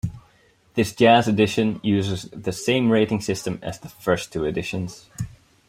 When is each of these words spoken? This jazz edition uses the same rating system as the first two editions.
This 0.73 0.95
jazz 0.95 1.27
edition 1.27 1.79
uses 1.83 2.23
the 2.33 2.51
same 2.51 2.89
rating 2.89 3.21
system 3.21 3.59
as 3.61 3.77
the 3.77 3.87
first 3.89 4.33
two 4.33 4.45
editions. 4.45 5.07